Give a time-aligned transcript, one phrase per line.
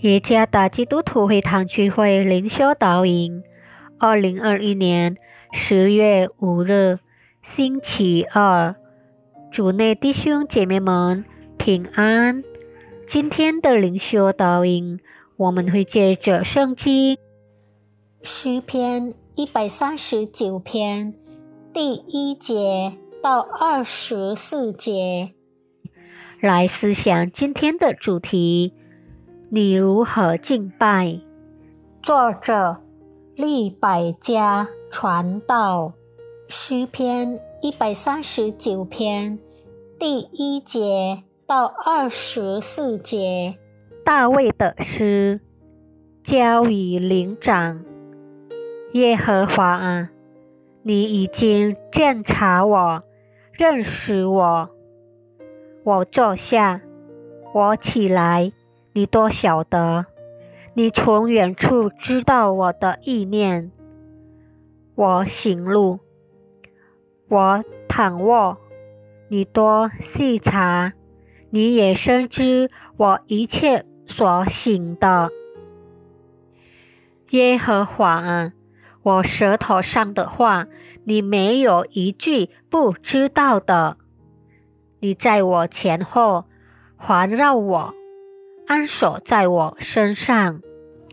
[0.00, 3.42] 耶加达基督徒会堂聚会灵修导引，
[3.98, 5.14] 二零二一年
[5.52, 6.98] 十月五日，
[7.42, 8.74] 星期二，
[9.52, 11.22] 主内弟兄姐妹们
[11.58, 12.42] 平安。
[13.06, 15.00] 今天的灵修导引，
[15.36, 17.18] 我们会借着圣经
[18.22, 21.12] 诗篇一百三十九篇
[21.74, 25.34] 第一节到二十四节
[26.40, 28.72] 来思想今天的主题。
[29.52, 31.18] 你如何敬拜？
[32.04, 32.76] 作者：
[33.34, 35.92] 利百家传道，
[36.46, 39.40] 诗篇一百三十九篇
[39.98, 43.58] 第一节到二十四节。
[44.04, 45.40] 大卫的诗，
[46.22, 47.84] 交与灵长。
[48.92, 50.10] 耶和华啊，
[50.84, 53.02] 你已经鉴察我，
[53.54, 54.70] 认识我。
[55.82, 56.80] 我坐下，
[57.52, 58.52] 我起来。
[59.00, 60.04] 你多晓得？
[60.74, 63.72] 你从远处知道我的意念。
[64.94, 66.00] 我行路，
[67.26, 68.58] 我躺卧，
[69.28, 70.92] 你多细察。
[71.48, 75.30] 你也深知我一切所行的。
[77.30, 78.52] 耶和华，
[79.02, 80.66] 我舌头上的话，
[81.04, 83.96] 你没有一句不知道的。
[84.98, 86.44] 你在我前后
[86.98, 87.94] 环绕我。
[88.70, 90.62] 安守在我身上，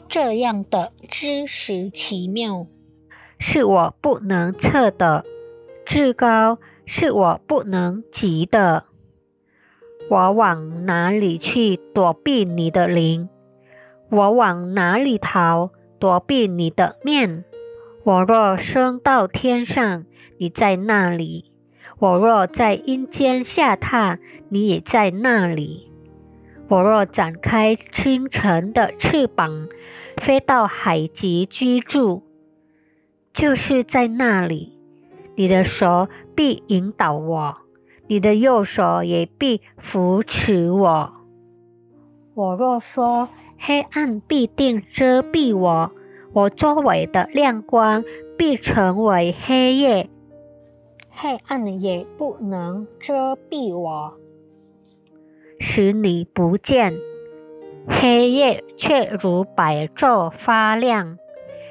[0.08, 2.68] 这样的知识奇妙，
[3.40, 5.24] 是我不能测的；
[5.84, 8.84] 至高，是我不能及的。
[10.08, 13.28] 我往哪里去躲避你的灵？
[14.12, 17.44] 我往哪里逃躲避你的面？
[18.04, 20.06] 我若升到天上，
[20.38, 21.46] 你在那里；
[21.98, 24.20] 我若在阴间下榻，
[24.50, 25.87] 你也在那里。
[26.70, 29.70] 我若展开清晨的翅膀，
[30.18, 32.24] 飞到海极居住，
[33.34, 34.78] 就是在那里，
[35.36, 37.58] 你的手必引导我，
[38.08, 41.14] 你的右手也必扶持我。
[42.34, 45.92] 我若说黑暗必定遮蔽我，
[46.34, 48.04] 我周围的亮光
[48.38, 50.10] 必成为黑夜，
[51.10, 54.14] 黑暗也不能遮蔽我。
[55.60, 56.98] 使你不见
[57.88, 61.18] 黑夜，却如白昼发亮；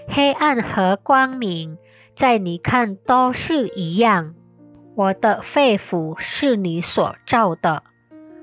[0.08, 1.76] 黑暗和光明，
[2.14, 4.34] 在你看都是一样。
[4.94, 7.82] 我的肺腑是你所造的，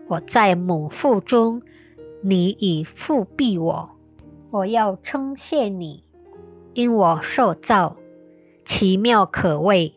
[0.08, 1.64] 我在母腹中，
[2.22, 3.90] 你已复庇我。
[4.52, 6.04] 我要称谢你，
[6.76, 7.98] 因我受造
[8.64, 9.96] 奇妙可畏，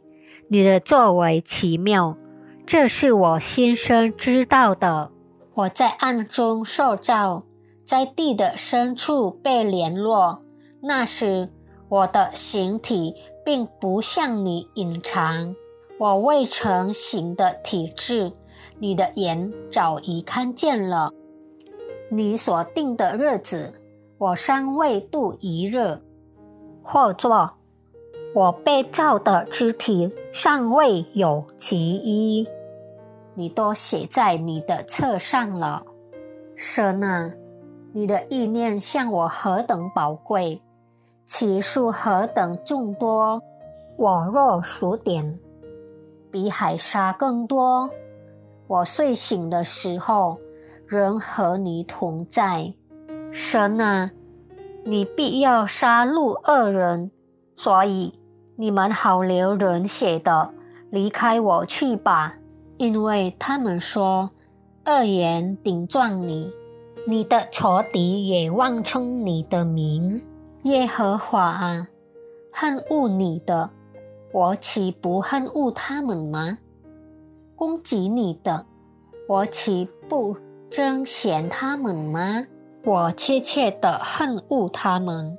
[0.48, 2.16] 你的作为奇妙，
[2.64, 5.12] 这是我先生知道的。
[5.56, 7.44] 我在暗中受造，
[7.82, 10.42] 在地的深处被联络。
[10.82, 11.48] 那时，
[11.88, 15.56] 我的形体并不向你隐藏。
[15.98, 18.32] 我未成形的体质，
[18.78, 21.10] 你的眼早已看见了。
[22.10, 23.80] 你所定的日子，
[24.18, 26.02] 我尚未度一日。
[26.82, 27.52] 或作，
[28.34, 32.46] 我被造的肢体尚未有其一。
[33.36, 35.82] 你都写在你的册上了，
[36.56, 37.34] 神啊，
[37.92, 40.58] 你的意念向我何等宝贵，
[41.22, 43.42] 其数何等众多。
[43.98, 45.38] 我若数点，
[46.30, 47.90] 比海沙更多。
[48.66, 50.36] 我睡醒的时候，
[50.86, 52.72] 仍和你同在。
[53.30, 54.10] 神啊，
[54.84, 57.10] 你必要杀戮恶人，
[57.54, 58.18] 所以
[58.56, 60.54] 你们好流人血的，
[60.88, 62.36] 离开我去吧。
[62.78, 64.28] 因为他们说
[64.84, 66.52] 恶言顶撞你，
[67.06, 70.22] 你的仇敌也妄称你的名。
[70.64, 71.88] 耶和华啊，
[72.52, 73.70] 恨恶你的，
[74.32, 76.58] 我岂不恨恶他们吗？
[77.54, 78.66] 攻击你的，
[79.28, 80.36] 我岂不
[80.70, 82.46] 憎嫌他们吗？
[82.84, 85.38] 我切切的恨恶他们，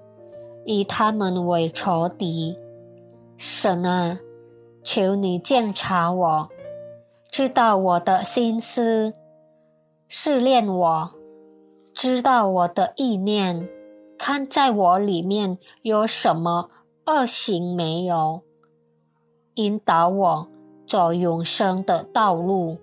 [0.65, 2.55] 以他们为仇敌。
[3.37, 4.19] 神啊，
[4.83, 6.49] 求你鉴察我。
[7.29, 9.13] 知道我的心思，
[10.07, 11.09] 试炼我，
[11.93, 13.69] 知道我的意念，
[14.17, 16.69] 看在我里面有什么
[17.05, 18.41] 恶行没有，
[19.55, 20.47] 引导我
[20.87, 22.77] 走永生的道路。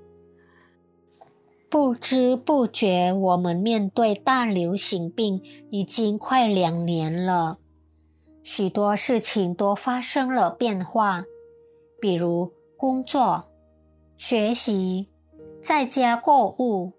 [1.69, 7.59] 不知不觉，我们面对大流行病已经快两年了，
[8.45, 11.25] 许多事情都发生了变化，
[12.01, 13.47] 比如工作。
[14.17, 15.09] 学习，
[15.61, 16.93] 在家购物，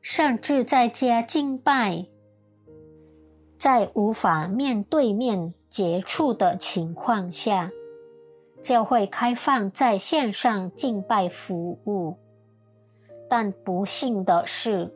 [0.00, 2.06] 甚至在家敬拜，
[3.58, 7.70] 在无法面对面接触的情况下，
[8.62, 12.16] 教会开放在线上敬拜服务。
[13.28, 14.94] 但不幸的是，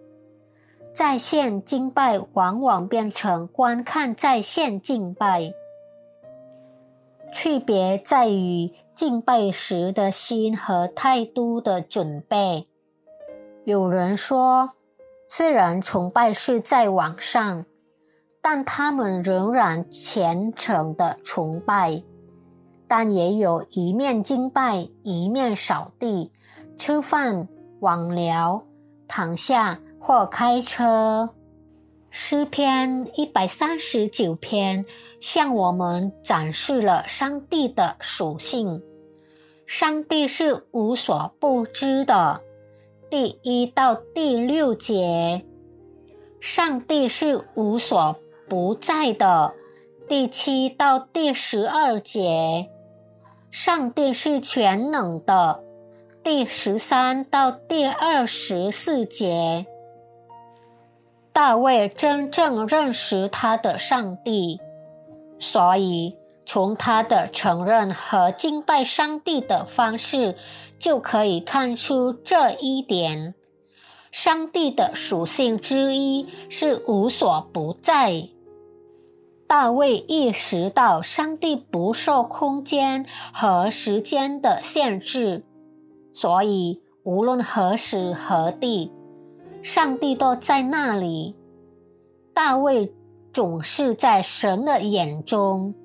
[0.92, 5.52] 在线敬拜往往变成观看在线敬拜。
[7.32, 12.66] 区别在于敬拜时的心和态度的准备。
[13.64, 14.72] 有人说，
[15.26, 17.64] 虽然崇拜是在网上，
[18.42, 22.02] 但他们仍然虔诚的崇拜。
[22.86, 26.30] 但也有一面敬拜，一面扫地、
[26.76, 27.48] 吃饭、
[27.80, 28.62] 网聊、
[29.08, 31.30] 躺下或开车。
[32.10, 34.84] 诗篇一百三十九篇
[35.18, 38.82] 向我们展示了上帝的属性。
[39.72, 42.40] 上帝是无所不知的，
[43.08, 45.44] 第一到第六节；
[46.40, 48.16] 上帝是无所
[48.48, 49.54] 不在的，
[50.08, 52.66] 第七到第十二节；
[53.48, 55.62] 上帝是全能的，
[56.24, 59.66] 第十三到第二十四节。
[61.32, 64.60] 大卫真正认识他的上帝，
[65.38, 66.16] 所以
[66.52, 70.34] 从他的承认和敬拜上帝的方式
[70.80, 73.36] 就可以看出这一点。
[74.10, 78.30] 上帝的属性之一是无所不在。
[79.46, 85.44] 大卫意识到上帝不受空间和时间的限制，
[86.12, 88.90] 所以无论何时何地。
[89.62, 91.36] 上帝都在那里，
[92.34, 92.92] 大卫
[93.32, 95.76] 总是在神的眼中。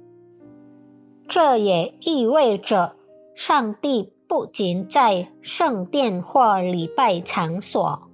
[1.27, 2.95] 这也意味着，
[3.35, 8.09] 上帝不仅在圣殿或礼拜场所，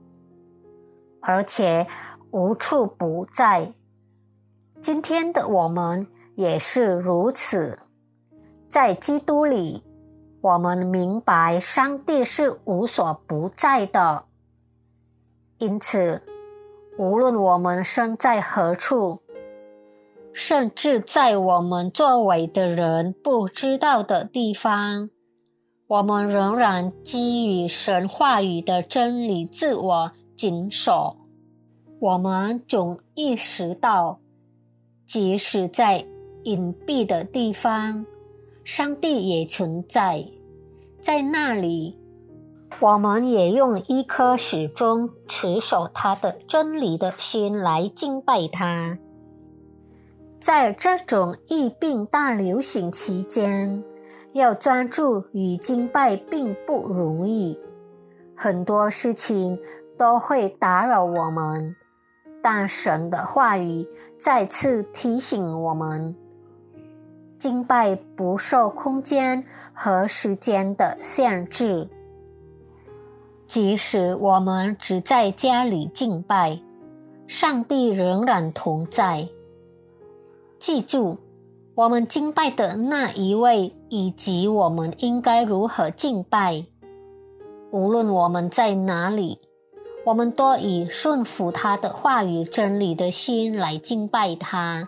[1.22, 1.88] 而且
[2.32, 3.74] 无处不在。
[4.80, 7.78] 今天的我们也是如此，
[8.68, 9.84] 在基督里，
[10.42, 14.26] 我们明白上帝是无所不在的。
[15.60, 16.24] 因此，
[16.98, 19.22] 无论我们身在何处，
[20.44, 25.12] 甚至在我们周围的人不知道的地方，
[25.86, 31.18] 我们仍然基于神话语的真理自我谨守。
[32.00, 34.18] 我们总意识到，
[35.06, 36.08] 即使在
[36.46, 38.04] 隐蔽的地方，
[38.64, 40.26] 上帝也存在，
[41.00, 42.00] 在那里。
[42.80, 48.98] 我们也用一颗始终持守他的真理的心来敬拜他。
[50.42, 53.84] 在这种疫病大流行期间，
[54.34, 57.56] 要专注与敬拜并不容易，
[58.36, 59.60] 很多事情
[60.00, 61.76] 都会打扰我们。
[62.42, 66.16] 但神的话语再次提醒我们：
[67.38, 71.88] 敬拜不受空间和时间的限制。
[73.46, 76.60] 即使我们只在家里敬拜，
[77.28, 79.30] 上帝仍然同在。
[80.62, 81.18] 记住，
[81.74, 86.64] 我们敬拜的那一位，以及我们应该如何敬拜。
[87.72, 89.40] 无论我们在哪里，
[90.06, 94.88] 我们都以顺服他的话语真理的心来敬拜他。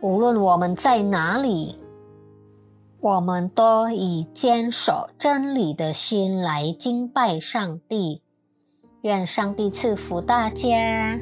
[0.00, 1.76] 无论我们在哪里。
[3.02, 8.20] 我们都以坚守真理的心来敬拜上帝，
[9.00, 11.18] 愿上帝赐福大家。